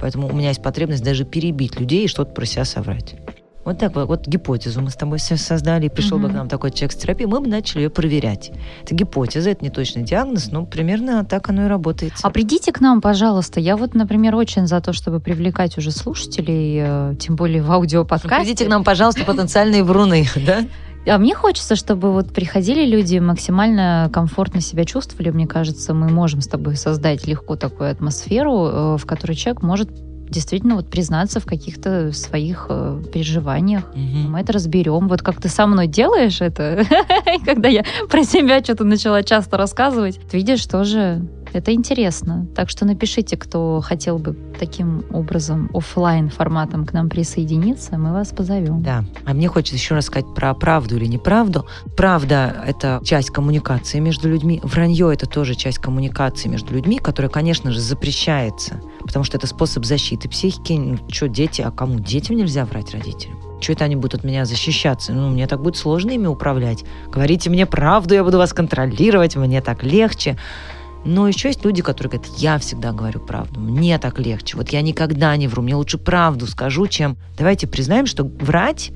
Поэтому 0.00 0.26
у 0.28 0.32
меня 0.32 0.48
есть 0.48 0.62
потребность 0.62 1.04
даже 1.04 1.24
перебить 1.24 1.78
людей 1.78 2.04
и 2.06 2.08
что-то 2.08 2.32
про 2.32 2.44
себя 2.44 2.64
соврать. 2.64 3.14
Вот 3.68 3.76
так 3.76 3.94
вот, 3.94 4.08
вот 4.08 4.26
гипотезу 4.26 4.80
мы 4.80 4.88
с 4.88 4.94
тобой 4.94 5.18
все 5.18 5.36
создали, 5.36 5.86
и 5.86 5.88
пришел 5.90 6.16
бы 6.16 6.24
Мгм. 6.24 6.32
к 6.32 6.36
нам 6.38 6.48
такой 6.48 6.70
человек 6.70 6.92
с 6.92 6.96
терапией, 6.96 7.28
мы 7.28 7.40
бы 7.40 7.48
начали 7.48 7.82
ее 7.82 7.90
проверять. 7.90 8.50
Это 8.82 8.94
гипотеза, 8.94 9.50
это 9.50 9.62
не 9.62 9.68
точный 9.68 10.04
диагноз, 10.04 10.50
но 10.50 10.64
примерно 10.64 11.22
так 11.26 11.50
оно 11.50 11.66
и 11.66 11.68
работает. 11.68 12.14
А 12.22 12.30
придите 12.30 12.72
к 12.72 12.80
нам, 12.80 13.02
пожалуйста. 13.02 13.60
Я 13.60 13.76
вот, 13.76 13.94
например, 13.94 14.36
очень 14.36 14.66
за 14.66 14.80
то, 14.80 14.94
чтобы 14.94 15.20
привлекать 15.20 15.76
уже 15.76 15.90
слушателей, 15.90 16.78
э, 16.80 17.14
тем 17.20 17.36
более 17.36 17.62
в 17.62 17.70
аудиоподкасте. 17.70 18.38
Придите 18.38 18.64
к 18.64 18.68
нам, 18.68 18.84
пожалуйста, 18.84 19.26
потенциальные 19.26 19.84
вруны, 19.84 20.26
да? 20.46 20.64
А 21.06 21.18
мне 21.18 21.34
хочется, 21.34 21.76
чтобы 21.76 22.10
вот 22.12 22.32
приходили 22.32 22.86
люди, 22.86 23.18
максимально 23.18 24.08
комфортно 24.10 24.62
себя 24.62 24.86
чувствовали. 24.86 25.28
Мне 25.28 25.46
кажется, 25.46 25.92
мы 25.92 26.08
можем 26.08 26.40
с 26.40 26.48
тобой 26.48 26.76
создать 26.76 27.26
легко 27.26 27.54
такую 27.56 27.90
атмосферу, 27.90 28.66
э, 28.66 28.96
в 28.96 29.04
которой 29.04 29.34
человек 29.34 29.62
может 29.62 29.90
действительно 30.30 30.76
вот 30.76 30.88
признаться 30.90 31.40
в 31.40 31.46
каких-то 31.46 32.12
своих 32.12 32.66
э, 32.68 33.02
переживаниях. 33.12 33.84
Мгм. 33.94 34.32
Мы 34.32 34.40
это 34.40 34.52
разберем. 34.52 35.08
Вот 35.08 35.22
как 35.22 35.40
ты 35.40 35.48
со 35.48 35.66
мной 35.66 35.86
делаешь 35.86 36.40
это, 36.40 36.84
когда 37.44 37.68
я 37.68 37.84
про 38.08 38.24
себя 38.24 38.62
что-то 38.62 38.84
начала 38.84 39.22
часто 39.22 39.56
рассказывать, 39.56 40.20
ты 40.30 40.36
видишь, 40.36 40.66
тоже 40.66 41.22
это 41.52 41.72
интересно. 41.72 42.46
Так 42.54 42.70
что 42.70 42.84
напишите, 42.84 43.36
кто 43.36 43.80
хотел 43.80 44.18
бы 44.18 44.36
таким 44.58 45.04
образом 45.10 45.70
оффлайн 45.72 46.28
форматом 46.28 46.84
к 46.86 46.92
нам 46.92 47.08
присоединиться, 47.08 47.98
мы 47.98 48.12
вас 48.12 48.28
позовем. 48.28 48.82
Да. 48.82 49.04
А 49.24 49.34
мне 49.34 49.48
хочется 49.48 49.76
еще 49.76 49.94
раз 49.94 50.06
сказать 50.06 50.26
про 50.34 50.54
правду 50.54 50.96
или 50.96 51.06
неправду. 51.06 51.66
Правда— 51.96 52.64
это 52.66 53.00
часть 53.04 53.30
коммуникации 53.30 53.98
между 54.00 54.28
людьми. 54.28 54.60
Вранье— 54.62 55.10
это 55.12 55.26
тоже 55.26 55.54
часть 55.54 55.78
коммуникации 55.78 56.48
между 56.48 56.74
людьми, 56.74 56.98
которая, 56.98 57.30
конечно 57.30 57.70
же, 57.70 57.80
запрещается. 57.80 58.80
Потому 59.00 59.24
что 59.24 59.36
это 59.36 59.46
способ 59.46 59.84
защиты 59.84 60.28
психики. 60.28 60.72
Ну, 60.72 60.98
что, 61.10 61.28
дети? 61.28 61.62
А 61.62 61.70
кому? 61.70 61.98
Детям 62.00 62.36
нельзя 62.36 62.64
врать 62.64 62.92
родителям. 62.92 63.38
Что 63.60 63.72
это 63.72 63.84
они 63.84 63.96
будут 63.96 64.14
от 64.14 64.24
меня 64.24 64.44
защищаться? 64.44 65.12
Ну, 65.12 65.30
мне 65.30 65.46
так 65.46 65.60
будет 65.60 65.76
сложно 65.76 66.12
ими 66.12 66.26
управлять. 66.26 66.84
Говорите 67.10 67.50
мне 67.50 67.66
правду, 67.66 68.14
я 68.14 68.22
буду 68.22 68.38
вас 68.38 68.52
контролировать, 68.52 69.36
мне 69.36 69.60
так 69.60 69.82
легче. 69.82 70.36
Но 71.04 71.28
еще 71.28 71.48
есть 71.48 71.64
люди, 71.64 71.82
которые 71.82 72.18
говорят, 72.18 72.38
я 72.38 72.58
всегда 72.58 72.92
говорю 72.92 73.20
правду, 73.20 73.60
мне 73.60 73.98
так 73.98 74.18
легче, 74.18 74.56
вот 74.56 74.70
я 74.70 74.82
никогда 74.82 75.36
не 75.36 75.48
вру, 75.48 75.62
мне 75.62 75.74
лучше 75.74 75.98
правду 75.98 76.46
скажу, 76.46 76.86
чем... 76.86 77.16
Давайте 77.36 77.66
признаем, 77.66 78.06
что 78.06 78.24
врать 78.24 78.90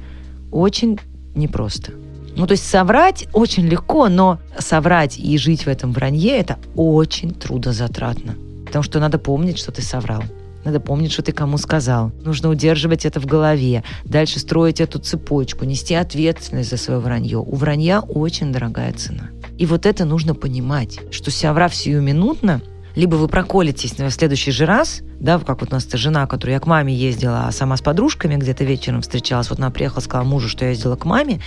очень 0.51 0.99
непросто. 1.35 1.93
Ну, 2.35 2.47
то 2.47 2.53
есть 2.53 2.67
соврать 2.67 3.29
очень 3.33 3.67
легко, 3.67 4.09
но 4.09 4.39
соврать 4.59 5.19
и 5.19 5.37
жить 5.39 5.65
в 5.65 5.69
этом 5.69 5.93
вранье– 5.93 6.37
это 6.39 6.59
очень 6.75 7.33
трудозатратно. 7.33 8.35
Потому 8.67 8.83
что 8.83 9.01
надо 9.01 9.19
помнить, 9.19 9.59
что 9.59 9.71
ты 9.71 9.83
соврал. 9.83 10.23
Надо 10.65 10.81
помнить, 10.81 11.13
что 11.13 11.23
ты 11.23 11.33
кому 11.33 11.59
сказал. 11.59 12.13
Нужно 12.23 12.49
удерживать 12.49 13.05
это 13.05 13.21
в 13.21 13.27
голове. 13.27 13.83
Дальше 14.05 14.39
строить 14.39 14.81
эту 14.81 14.99
цепочку, 14.99 15.65
нести 15.65 15.95
ответственность 15.95 16.71
за 16.71 16.77
свое 16.77 17.01
вранье. 17.01 17.39
У 17.39 17.55
вранья 17.55 18.01
очень 18.01 18.53
дорогая 18.53 18.93
цена. 18.93 19.31
И 19.59 19.67
вот 19.67 19.87
это 19.87 20.05
нужно 20.05 20.35
понимать, 20.35 21.01
что 21.11 21.31
соврав 21.31 21.75
сиюминутно, 21.75 22.63
либо 22.95 23.17
вы 23.17 23.29
проколитесь 23.29 23.99
в 23.99 24.11
следующий 24.11 24.51
же 24.51 24.67
раз, 24.67 25.03
да, 25.19 25.39
как 25.39 25.61
вот 25.61 25.71
у 25.71 25.75
нас 25.75 25.87
эта 25.87 25.97
жена, 25.97 26.27
которую 26.27 26.55
я 26.55 26.61
к 26.61 26.67
маме 26.67 26.95
ездила, 26.95 27.47
а 27.47 27.53
сама 27.53 27.77
с 27.77 27.81
подружками 27.81 28.37
где-то 28.37 28.65
вечером 28.65 29.01
встречалась, 29.01 29.49
вот 29.51 29.59
она 29.59 29.71
приехала, 29.71 30.01
сказала 30.01 30.27
мужу, 30.27 30.49
что 30.49 30.65
я 30.65 30.73
ездила 30.73 30.97
к 30.97 31.05
маме, 31.05 31.41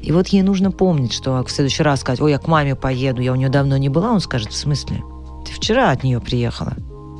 и 0.00 0.12
вот 0.12 0.28
ей 0.28 0.42
нужно 0.42 0.70
помнить, 0.70 1.12
что 1.12 1.42
в 1.42 1.50
следующий 1.50 1.82
раз 1.82 2.00
сказать, 2.00 2.20
ой, 2.20 2.30
я 2.30 2.38
к 2.38 2.46
маме 2.46 2.76
поеду, 2.76 3.20
я 3.20 3.32
у 3.32 3.36
нее 3.36 3.48
давно 3.48 3.76
не 3.78 3.88
была, 3.88 4.12
он 4.12 4.20
скажет, 4.20 4.52
в 4.52 4.56
смысле? 4.56 5.02
Ты 5.44 5.52
вчера 5.52 5.90
от 5.90 6.04
нее 6.04 6.20
приехала. 6.20 6.74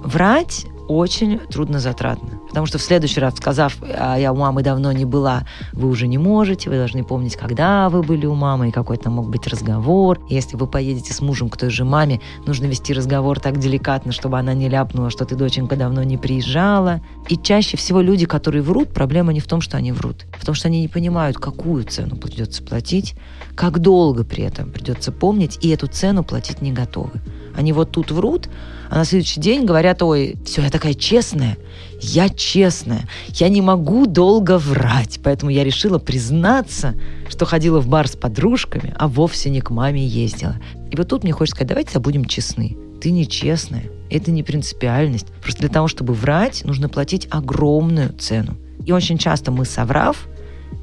Врать 0.05 0.67
очень 0.89 1.39
труднозатратно. 1.39 2.41
Потому 2.49 2.67
что 2.67 2.79
в 2.79 2.83
следующий 2.83 3.21
раз, 3.21 3.37
сказав, 3.37 3.77
а 3.83 4.19
я 4.19 4.33
у 4.33 4.37
мамы 4.37 4.62
давно 4.62 4.93
не 4.93 5.05
была, 5.05 5.47
вы 5.73 5.89
уже 5.89 6.07
не 6.07 6.19
можете, 6.19 6.69
вы 6.69 6.77
должны 6.77 7.05
помнить, 7.05 7.37
когда 7.37 7.89
вы 7.89 8.03
были 8.03 8.27
у 8.27 8.35
мамы, 8.35 8.69
и 8.69 8.73
какой 8.73 8.97
там 8.97 9.15
мог 9.15 9.29
быть 9.29 9.47
разговор. 9.47 10.21
Если 10.29 10.57
вы 10.57 10.67
поедете 10.67 11.15
с 11.15 11.21
мужем 11.21 11.49
к 11.49 11.57
той 11.57 11.71
же 11.71 11.85
маме, 11.85 12.21
нужно 12.47 12.67
вести 12.67 12.93
разговор 12.93 13.41
так 13.41 13.59
деликатно, 13.59 14.12
чтобы 14.12 14.39
она 14.39 14.55
не 14.55 14.69
ляпнула, 14.69 15.11
что 15.11 15.25
ты, 15.25 15.35
доченька, 15.35 15.77
давно 15.77 16.03
не 16.03 16.19
приезжала. 16.19 17.01
И 17.29 17.37
чаще 17.37 17.77
всего 17.77 18.01
люди, 18.01 18.27
которые 18.27 18.62
врут, 18.62 18.93
проблема 18.93 19.33
не 19.33 19.41
в 19.41 19.47
том, 19.47 19.61
что 19.61 19.77
они 19.77 19.93
врут, 19.93 20.27
а 20.33 20.39
в 20.39 20.45
том, 20.45 20.55
что 20.55 20.69
они 20.69 20.81
не 20.81 20.89
понимают, 20.89 21.39
какую 21.39 21.85
цену 21.85 22.17
придется 22.17 22.62
платить, 22.62 23.15
как 23.55 23.79
долго 23.79 24.25
при 24.25 24.45
этом 24.45 24.71
придется 24.71 25.12
помнить, 25.12 25.59
и 25.65 25.69
эту 25.69 25.87
цену 25.87 26.25
платить 26.25 26.62
не 26.62 26.73
готовы. 26.73 27.21
Они 27.56 27.73
вот 27.73 27.90
тут 27.90 28.11
врут, 28.11 28.49
а 28.90 28.97
на 28.97 29.04
следующий 29.04 29.40
день 29.40 29.64
говорят, 29.64 30.02
ой, 30.02 30.37
все, 30.44 30.62
я 30.62 30.71
такая 30.71 30.94
честная, 30.94 31.56
я 32.00 32.28
честная, 32.28 33.09
я 33.28 33.49
не 33.49 33.61
могу 33.61 34.06
долго 34.06 34.59
врать, 34.59 35.21
поэтому 35.23 35.50
я 35.50 35.64
решила 35.64 35.99
признаться, 35.99 36.94
что 37.28 37.47
ходила 37.47 37.80
в 37.80 37.88
бар 37.88 38.09
с 38.09 38.16
подружками, 38.16 38.94
а 38.99 39.09
вовсе 39.09 39.50
не 39.50 39.61
к 39.61 39.71
маме 39.71 40.04
ездила. 40.06 40.56
И 40.90 40.97
вот 40.97 41.09
тут 41.09 41.23
мне 41.23 41.32
хочется 41.32 41.56
сказать, 41.56 41.68
давайте 41.68 41.99
будем 41.99 42.25
честны. 42.25 42.76
Ты 43.00 43.11
нечестная, 43.11 43.85
это 44.11 44.30
не 44.30 44.42
принципиальность. 44.42 45.26
Просто 45.42 45.61
для 45.61 45.71
того, 45.71 45.88
чтобы 45.88 46.12
врать, 46.14 46.64
нужно 46.64 46.88
платить 46.88 47.28
огромную 47.30 48.12
цену. 48.12 48.56
И 48.85 48.92
очень 48.92 49.18
часто 49.18 49.50
мы, 49.50 49.64
соврав, 49.64 50.28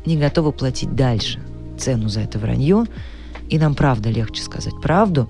не 0.06 0.18
готовы 0.18 0.52
платить 0.52 0.96
дальше 0.96 1.40
цену 1.78 2.10
за 2.10 2.22
это 2.22 2.40
вранье, 2.40 2.86
и 3.50 3.58
нам 3.58 3.76
правда 3.76 4.10
легче 4.10 4.44
сказать 4.44 4.74
правду, 4.82 5.30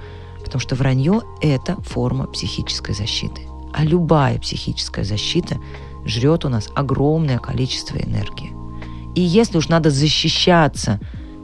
потому 0.49 0.61
что 0.61 0.75
вранье– 0.75 1.21
это 1.41 1.75
форма 1.83 2.25
психической 2.25 2.95
защиты. 2.95 3.43
А 3.71 3.85
любая 3.85 4.39
психическая 4.39 5.05
защита 5.05 5.57
жрет 6.05 6.43
у 6.43 6.49
нас 6.49 6.69
огромное 6.73 7.37
количество 7.37 7.97
энергии. 7.97 8.51
И 9.13 9.21
если 9.21 9.59
уж 9.59 9.69
надо 9.69 9.91
защищаться, 9.91 10.99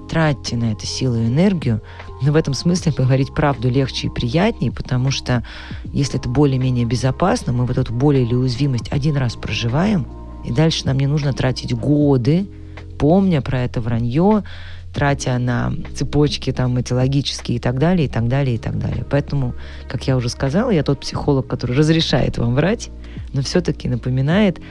тратьте 0.09 0.57
на 0.57 0.71
это 0.71 0.87
силу 0.87 1.17
и 1.17 1.27
энергию, 1.27 1.81
но 2.23 2.31
в 2.31 2.35
этом 2.35 2.55
смысле 2.55 2.93
говорить 2.93 3.31
правду 3.31 3.69
легче 3.69 4.07
и 4.07 4.09
приятнее, 4.09 4.71
потому 4.71 5.11
что 5.11 5.45
если 5.93 6.19
это 6.19 6.27
более-менее 6.27 6.85
безопасно, 6.85 7.53
мы 7.53 7.67
вот 7.67 7.77
эту 7.77 7.93
боль 7.93 8.17
или 8.17 8.33
уязвимость 8.33 8.91
один 8.91 9.17
раз 9.17 9.35
проживаем, 9.35 10.07
и 10.43 10.51
дальше 10.51 10.87
нам 10.87 10.97
не 10.97 11.05
нужно 11.05 11.31
тратить 11.31 11.75
годы, 11.75 12.47
помня 12.97 13.43
про 13.43 13.59
это 13.61 13.81
вранье, 13.81 14.43
тратя 14.95 15.37
на 15.37 15.73
цепочки 15.93 16.53
там 16.53 16.79
этиологические 16.79 17.57
и 17.57 17.59
так 17.59 17.77
далее, 17.77 18.05
и 18.05 18.09
так 18.09 18.29
далее, 18.29 18.55
и 18.55 18.57
так 18.57 18.79
далее. 18.79 19.05
Поэтому, 19.09 19.53
как 19.89 20.07
я 20.07 20.15
уже 20.15 20.29
сказала, 20.29 20.71
я 20.71 20.83
тот 20.83 21.01
психолог, 21.01 21.47
который 21.47 21.75
разрешает 21.75 22.37
вам 22.37 22.55
врать, 22.55 22.89
но 23.33 23.41
все-таки 23.41 23.89
напоминает 23.89 24.61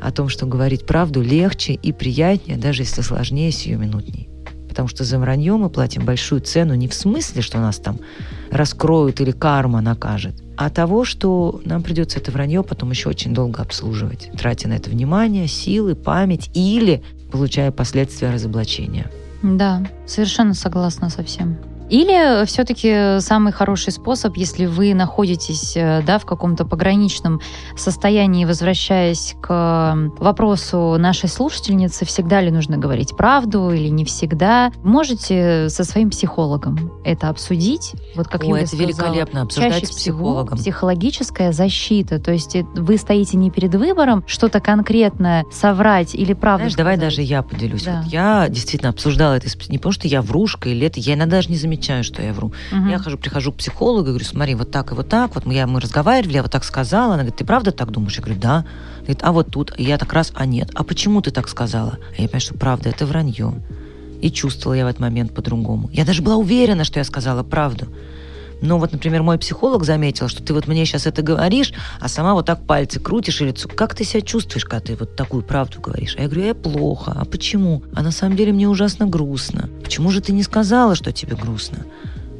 о 0.00 0.12
том, 0.12 0.28
что 0.28 0.44
говорить 0.44 0.86
правду 0.86 1.22
легче 1.22 1.72
и 1.72 1.92
приятнее, 1.92 2.58
даже 2.58 2.82
если 2.82 3.00
сложнее 3.00 3.50
сиюминутней. 3.50 4.28
Потому 4.68 4.88
что 4.88 5.04
за 5.04 5.18
вранье 5.18 5.56
мы 5.56 5.70
платим 5.70 6.04
большую 6.04 6.42
цену 6.42 6.74
не 6.74 6.88
в 6.88 6.94
смысле, 6.94 7.40
что 7.40 7.58
нас 7.58 7.78
там 7.78 7.98
раскроют 8.50 9.22
или 9.22 9.30
карма 9.30 9.80
накажет, 9.80 10.34
а 10.58 10.68
того, 10.68 11.06
что 11.06 11.62
нам 11.64 11.82
придется 11.82 12.18
это 12.18 12.30
вранье 12.30 12.62
потом 12.62 12.90
еще 12.90 13.08
очень 13.08 13.32
долго 13.32 13.62
обслуживать, 13.62 14.30
тратя 14.38 14.68
на 14.68 14.74
это 14.74 14.90
внимание, 14.90 15.46
силы, 15.46 15.94
память 15.94 16.50
или 16.52 17.02
получая 17.30 17.70
последствия 17.70 18.30
разоблачения. 18.30 19.10
Да, 19.42 19.82
совершенно 20.06 20.54
согласна 20.54 21.10
со 21.10 21.22
всем. 21.24 21.58
Или 21.92 22.46
все-таки 22.46 23.20
самый 23.20 23.52
хороший 23.52 23.92
способ, 23.92 24.38
если 24.38 24.64
вы 24.64 24.94
находитесь 24.94 25.76
э, 25.76 26.02
да, 26.06 26.18
в 26.18 26.24
каком-то 26.24 26.64
пограничном 26.64 27.42
состоянии, 27.76 28.46
возвращаясь 28.46 29.36
к 29.42 30.10
вопросу 30.18 30.96
нашей 30.98 31.28
слушательницы, 31.28 32.06
всегда 32.06 32.40
ли 32.40 32.50
нужно 32.50 32.78
говорить 32.78 33.14
правду 33.14 33.72
или 33.72 33.88
не 33.88 34.06
всегда, 34.06 34.72
можете 34.82 35.68
со 35.68 35.84
своим 35.84 36.08
психологом 36.08 36.92
это 37.04 37.28
обсудить. 37.28 37.92
Вот 38.16 38.26
как 38.26 38.42
Ой, 38.44 38.60
это 38.60 38.68
сказала, 38.68 38.86
великолепно, 38.86 39.42
обсуждать 39.42 39.74
чаще 39.74 39.86
с 39.88 39.90
психологом. 39.90 40.56
Психологическая 40.56 41.52
защита, 41.52 42.18
то 42.18 42.32
есть 42.32 42.56
вы 42.74 42.96
стоите 42.96 43.36
не 43.36 43.50
перед 43.50 43.74
выбором 43.74 44.24
что-то 44.26 44.60
конкретное 44.60 45.44
соврать 45.52 46.14
или 46.14 46.32
правду 46.32 46.62
Знаешь, 46.62 46.74
давай 46.74 46.96
даже 46.96 47.20
я 47.20 47.42
поделюсь. 47.42 47.82
Да. 47.82 48.00
Вот 48.02 48.10
я 48.10 48.48
действительно 48.48 48.88
обсуждала 48.88 49.34
это 49.34 49.48
не 49.68 49.76
потому, 49.76 49.92
что 49.92 50.08
я 50.08 50.22
врушка 50.22 50.70
или 50.70 50.86
это, 50.86 50.98
я 50.98 51.12
иногда 51.12 51.36
даже 51.36 51.50
не 51.50 51.56
замечаю, 51.56 51.81
что 52.02 52.22
я 52.22 52.32
вру. 52.32 52.52
Угу. 52.72 52.88
Я 52.88 52.98
хожу, 52.98 53.18
прихожу 53.18 53.52
к 53.52 53.56
психологу 53.56 54.06
и 54.06 54.08
говорю, 54.08 54.24
смотри, 54.24 54.54
вот 54.54 54.70
так 54.70 54.92
и 54.92 54.94
вот 54.94 55.08
так, 55.08 55.34
вот 55.34 55.46
мы, 55.46 55.54
я, 55.54 55.66
мы 55.66 55.80
разговаривали, 55.80 56.34
я 56.34 56.42
вот 56.42 56.50
так 56.50 56.64
сказала. 56.64 57.14
Она 57.14 57.22
говорит, 57.22 57.36
ты 57.36 57.44
правда 57.44 57.72
так 57.72 57.90
думаешь? 57.90 58.16
Я 58.16 58.22
говорю, 58.22 58.40
да. 58.40 58.64
Говорит, 58.98 59.20
а 59.22 59.32
вот 59.32 59.50
тут, 59.50 59.72
и 59.78 59.82
я 59.84 59.98
так 59.98 60.12
раз, 60.12 60.32
а 60.34 60.46
нет. 60.46 60.70
А 60.74 60.84
почему 60.84 61.20
ты 61.20 61.30
так 61.30 61.48
сказала? 61.48 61.98
А 62.16 62.22
я 62.22 62.28
понимаю, 62.28 62.40
что 62.40 62.54
правда, 62.54 62.88
это 62.88 63.06
вранье. 63.06 63.54
И 64.20 64.30
чувствовала 64.30 64.74
я 64.74 64.84
в 64.84 64.88
этот 64.88 65.00
момент 65.00 65.34
по-другому. 65.34 65.90
Я 65.92 66.04
даже 66.04 66.22
была 66.22 66.36
уверена, 66.36 66.84
что 66.84 67.00
я 67.00 67.04
сказала 67.04 67.42
правду. 67.42 67.88
Но 68.62 68.78
вот, 68.78 68.92
например, 68.92 69.22
мой 69.22 69.38
психолог 69.38 69.84
заметил, 69.84 70.28
что 70.28 70.42
ты 70.42 70.54
вот 70.54 70.68
мне 70.68 70.86
сейчас 70.86 71.06
это 71.06 71.20
говоришь, 71.20 71.74
а 72.00 72.08
сама 72.08 72.32
вот 72.32 72.46
так 72.46 72.64
пальцы 72.64 73.00
крутишь 73.00 73.40
и 73.40 73.44
лицо. 73.44 73.68
Как 73.68 73.94
ты 73.94 74.04
себя 74.04 74.22
чувствуешь, 74.22 74.64
когда 74.64 74.80
ты 74.80 74.96
вот 74.96 75.16
такую 75.16 75.42
правду 75.42 75.80
говоришь? 75.80 76.14
А 76.16 76.22
я 76.22 76.28
говорю, 76.28 76.46
я 76.46 76.54
плохо. 76.54 77.12
А 77.14 77.24
почему? 77.24 77.82
А 77.94 78.02
на 78.02 78.12
самом 78.12 78.36
деле 78.36 78.52
мне 78.52 78.68
ужасно 78.68 79.06
грустно. 79.06 79.68
Почему 79.82 80.10
же 80.10 80.20
ты 80.20 80.32
не 80.32 80.44
сказала, 80.44 80.94
что 80.94 81.12
тебе 81.12 81.34
грустно? 81.36 81.84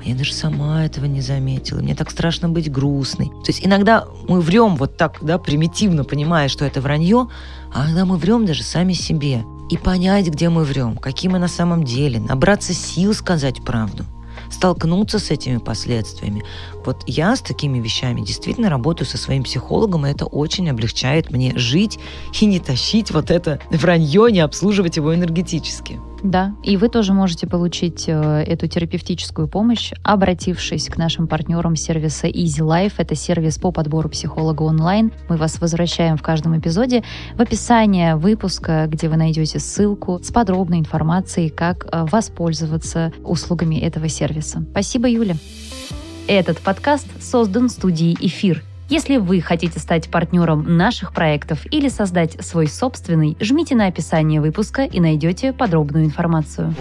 А 0.00 0.08
я 0.08 0.14
даже 0.14 0.32
сама 0.32 0.84
этого 0.84 1.06
не 1.06 1.20
заметила. 1.20 1.80
Мне 1.80 1.96
так 1.96 2.10
страшно 2.10 2.48
быть 2.48 2.70
грустной. 2.70 3.26
То 3.26 3.48
есть 3.48 3.66
иногда 3.66 4.06
мы 4.28 4.40
врем 4.40 4.76
вот 4.76 4.96
так, 4.96 5.18
да, 5.22 5.38
примитивно 5.38 6.04
понимая, 6.04 6.48
что 6.48 6.64
это 6.64 6.80
вранье, 6.80 7.28
а 7.74 7.86
иногда 7.86 8.04
мы 8.04 8.16
врем 8.16 8.46
даже 8.46 8.62
сами 8.62 8.92
себе. 8.92 9.42
И 9.70 9.76
понять, 9.76 10.28
где 10.28 10.50
мы 10.50 10.64
врем, 10.64 10.98
какие 10.98 11.30
мы 11.30 11.38
на 11.38 11.48
самом 11.48 11.82
деле, 11.82 12.20
набраться 12.20 12.74
сил 12.74 13.14
сказать 13.14 13.64
правду 13.64 14.04
столкнуться 14.52 15.18
с 15.18 15.30
этими 15.30 15.58
последствиями. 15.58 16.44
Вот 16.84 17.02
я 17.06 17.34
с 17.34 17.40
такими 17.40 17.78
вещами 17.78 18.20
действительно 18.20 18.70
работаю 18.70 19.08
со 19.08 19.18
своим 19.18 19.42
психологом, 19.42 20.06
и 20.06 20.10
это 20.10 20.26
очень 20.26 20.68
облегчает 20.70 21.30
мне 21.30 21.56
жить 21.56 21.98
и 22.40 22.46
не 22.46 22.60
тащить 22.60 23.10
вот 23.10 23.30
это 23.30 23.60
вранье, 23.70 24.30
не 24.30 24.40
обслуживать 24.40 24.96
его 24.96 25.14
энергетически. 25.14 26.00
Да, 26.22 26.54
и 26.62 26.76
вы 26.76 26.88
тоже 26.88 27.12
можете 27.12 27.48
получить 27.48 28.04
э, 28.06 28.12
эту 28.46 28.68
терапевтическую 28.68 29.48
помощь, 29.48 29.92
обратившись 30.04 30.88
к 30.88 30.96
нашим 30.96 31.26
партнерам 31.26 31.74
сервиса 31.74 32.28
Easy 32.28 32.60
Life. 32.60 32.94
Это 32.98 33.16
сервис 33.16 33.58
по 33.58 33.72
подбору 33.72 34.08
психолога 34.08 34.62
онлайн. 34.62 35.12
Мы 35.28 35.36
вас 35.36 35.60
возвращаем 35.60 36.16
в 36.16 36.22
каждом 36.22 36.56
эпизоде 36.56 37.02
в 37.34 37.40
описание 37.40 38.14
выпуска, 38.14 38.86
где 38.88 39.08
вы 39.08 39.16
найдете 39.16 39.58
ссылку 39.58 40.20
с 40.22 40.30
подробной 40.30 40.78
информацией, 40.78 41.48
как 41.48 41.86
э, 41.90 42.06
воспользоваться 42.10 43.12
услугами 43.24 43.76
этого 43.76 44.08
сервиса. 44.08 44.64
Спасибо, 44.70 45.08
Юля. 45.08 45.34
Этот 46.28 46.60
подкаст 46.60 47.08
создан 47.20 47.68
студией 47.68 48.16
«Эфир» 48.20 48.62
Если 48.92 49.16
вы 49.16 49.40
хотите 49.40 49.78
стать 49.78 50.10
партнером 50.10 50.76
наших 50.76 51.14
проектов 51.14 51.60
или 51.72 51.88
создать 51.88 52.44
свой 52.44 52.66
собственный, 52.66 53.38
жмите 53.40 53.74
на 53.74 53.86
описание 53.86 54.38
выпуска 54.38 54.82
и 54.82 55.00
найдете 55.00 55.54
подробную 55.54 56.04
информацию. 56.04 56.74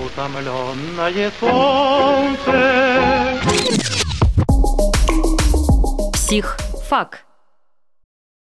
Псих. 6.12 6.58
Фак. 6.90 7.24